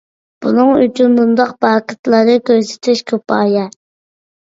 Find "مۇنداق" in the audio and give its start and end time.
1.19-1.51